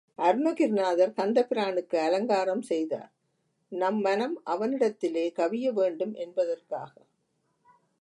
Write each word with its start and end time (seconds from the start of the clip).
அருணகிரிநாதர் 0.19 1.13
கந்தபிரானுக்கு 1.17 1.97
அலங்காரம் 1.97 2.61
செய்தார், 2.61 3.11
நம் 3.71 3.99
மனம் 3.99 4.35
அவனிடத்திலே 4.45 5.25
கவிய 5.31 5.67
வேண்டும் 5.71 6.13
என்பதற்காக. 6.15 6.93